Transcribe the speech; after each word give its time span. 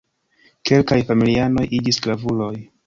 Kelkaj 0.69 0.99
familianoj 1.11 1.69
iĝis 1.81 2.05
gravuloj. 2.09 2.55